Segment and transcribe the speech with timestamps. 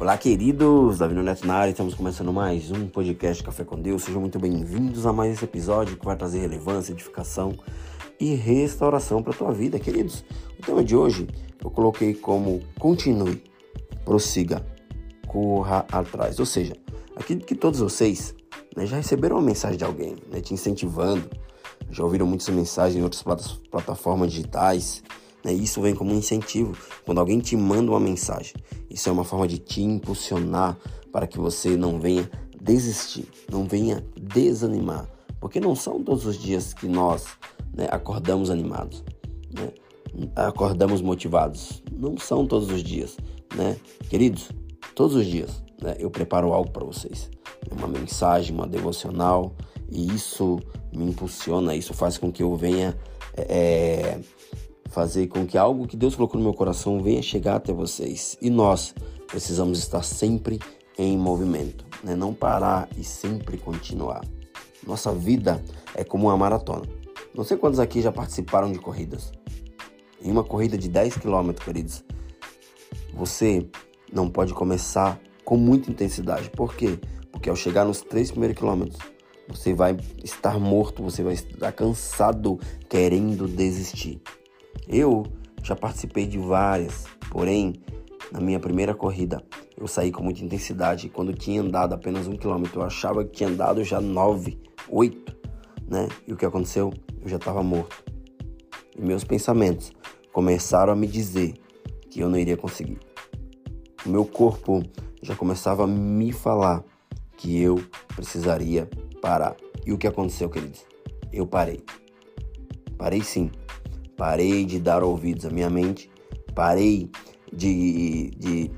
[0.00, 0.96] Olá, queridos!
[0.96, 4.02] Davi Neto na área, estamos começando mais um podcast Café com Deus.
[4.02, 7.54] Sejam muito bem-vindos a mais esse episódio que vai trazer relevância, edificação
[8.18, 10.24] e restauração para a tua vida, queridos.
[10.58, 11.28] O tema de hoje
[11.62, 13.44] eu coloquei como continue,
[14.02, 14.64] prossiga,
[15.26, 16.40] corra atrás.
[16.40, 16.74] Ou seja,
[17.14, 18.34] aqui que todos vocês
[18.74, 21.28] né, já receberam uma mensagem de alguém, né, te incentivando,
[21.90, 23.22] já ouviram muitas mensagens em outras
[23.70, 25.02] plataformas digitais?
[25.44, 26.76] Isso vem como um incentivo.
[27.04, 28.54] Quando alguém te manda uma mensagem,
[28.90, 30.76] isso é uma forma de te impulsionar
[31.12, 35.08] para que você não venha desistir, não venha desanimar.
[35.40, 37.26] Porque não são todos os dias que nós
[37.72, 39.02] né, acordamos animados,
[39.50, 39.70] né?
[40.36, 41.82] acordamos motivados.
[41.90, 43.16] Não são todos os dias,
[43.54, 43.76] né?
[44.08, 44.50] Queridos,
[44.94, 47.30] todos os dias né, eu preparo algo para vocês.
[47.70, 49.54] Uma mensagem, uma devocional,
[49.90, 50.58] e isso
[50.92, 52.96] me impulsiona, isso faz com que eu venha
[53.36, 54.18] é,
[54.90, 58.36] fazer com que algo que Deus colocou no meu coração venha chegar até vocês.
[58.42, 58.94] E nós
[59.26, 60.58] precisamos estar sempre
[60.98, 62.14] em movimento, né?
[62.14, 64.22] não parar e sempre continuar.
[64.86, 65.62] Nossa vida
[65.94, 66.82] é como uma maratona.
[67.34, 69.32] Não sei quantos aqui já participaram de corridas.
[70.20, 72.04] Em uma corrida de 10 km, queridos,
[73.14, 73.66] você
[74.12, 76.50] não pode começar com muita intensidade.
[76.50, 76.98] Por quê?
[77.30, 78.98] Porque ao chegar nos três primeiros quilômetros,
[79.48, 84.20] você vai estar morto, você vai estar cansado, querendo desistir.
[84.88, 85.24] Eu
[85.62, 87.74] já participei de várias, porém,
[88.32, 89.42] na minha primeira corrida,
[89.76, 91.08] eu saí com muita intensidade.
[91.08, 95.36] Quando tinha andado apenas um quilômetro, eu achava que tinha andado já nove, oito,
[95.88, 96.08] né?
[96.26, 96.92] E o que aconteceu?
[97.22, 98.04] Eu já estava morto.
[98.96, 99.92] E meus pensamentos
[100.32, 101.54] começaram a me dizer
[102.10, 102.98] que eu não iria conseguir.
[104.04, 104.82] O meu corpo
[105.22, 106.84] já começava a me falar
[107.36, 107.82] que eu
[108.14, 108.88] precisaria
[109.20, 109.56] parar.
[109.84, 110.84] E o que aconteceu, queridos?
[111.32, 111.82] Eu parei.
[112.98, 113.50] Parei sim.
[114.20, 116.10] Parei de dar ouvidos à minha mente.
[116.54, 117.10] Parei
[117.50, 118.70] de, de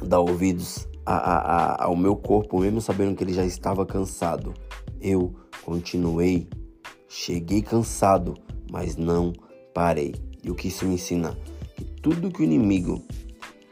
[0.00, 4.54] dar ouvidos a, a, a, ao meu corpo, mesmo sabendo que ele já estava cansado.
[5.00, 5.34] Eu
[5.64, 6.48] continuei.
[7.08, 8.36] Cheguei cansado,
[8.70, 9.32] mas não
[9.74, 10.14] parei.
[10.40, 11.36] E o que isso me ensina?
[11.74, 13.02] Que tudo que o inimigo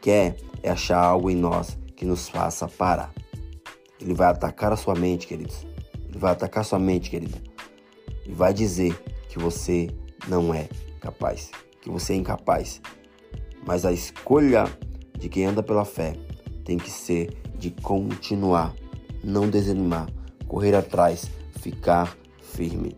[0.01, 3.13] quer é achar algo em nós que nos faça parar.
[4.01, 5.65] Ele vai atacar a sua mente, queridos.
[6.09, 7.41] Ele vai atacar a sua mente, querida.
[8.25, 9.87] E vai dizer que você
[10.27, 10.67] não é
[10.99, 11.51] capaz,
[11.81, 12.81] que você é incapaz.
[13.65, 14.65] Mas a escolha
[15.17, 16.15] de quem anda pela fé
[16.63, 18.73] tem que ser de continuar,
[19.23, 20.07] não desanimar,
[20.47, 21.29] correr atrás,
[21.59, 22.95] ficar firme.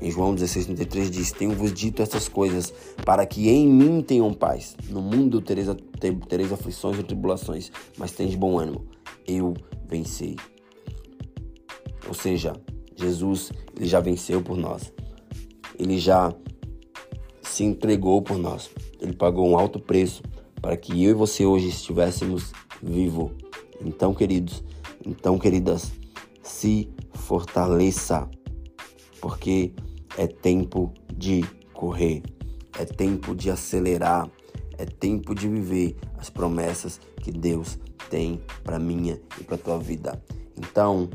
[0.00, 2.72] Em João 16,33 diz: Tenho-vos dito essas coisas
[3.04, 4.76] para que em mim tenham paz.
[4.88, 5.68] No mundo tereis,
[6.28, 8.86] tereis aflições e tribulações, mas de bom ânimo.
[9.26, 9.54] Eu
[9.86, 10.36] venci.
[12.06, 12.54] Ou seja,
[12.96, 14.92] Jesus ele já venceu por nós.
[15.78, 16.32] Ele já
[17.58, 18.70] se entregou por nós.
[19.00, 20.22] Ele pagou um alto preço
[20.62, 23.32] para que eu e você hoje estivéssemos vivos.
[23.84, 24.62] Então, queridos,
[25.04, 25.90] então, queridas,
[26.40, 28.30] se fortaleça,
[29.20, 29.72] porque
[30.16, 32.22] é tempo de correr,
[32.78, 34.30] é tempo de acelerar,
[34.78, 37.76] é tempo de viver as promessas que Deus
[38.08, 40.22] tem para minha e para tua vida.
[40.56, 41.10] Então,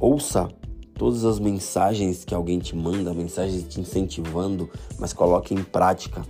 [0.00, 0.48] ouça
[0.96, 6.22] todas as mensagens que alguém te manda, mensagens te incentivando, mas coloque em prática.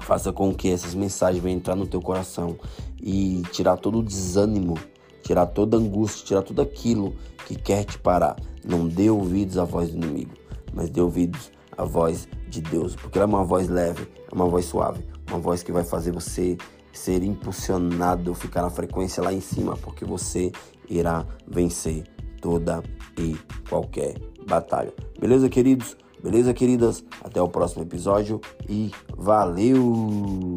[0.00, 2.56] Faça com que essas mensagens venham entrar no teu coração
[3.02, 4.78] e tirar todo o desânimo,
[5.22, 7.14] tirar toda a angústia, tirar tudo aquilo
[7.46, 8.36] que quer te parar.
[8.64, 10.32] Não dê ouvidos à voz do inimigo,
[10.72, 14.48] mas dê ouvidos à voz de Deus, porque ela é uma voz leve, é uma
[14.48, 16.56] voz suave, uma voz que vai fazer você
[16.92, 20.50] ser impulsionado, ficar na frequência lá em cima, porque você
[20.88, 22.04] irá vencer
[22.40, 22.82] toda
[23.18, 23.36] e
[23.68, 24.14] qualquer
[24.46, 24.92] batalha.
[25.20, 25.96] Beleza, queridos?
[26.22, 27.04] Beleza, queridas?
[27.22, 30.47] Até o próximo episódio e valeu!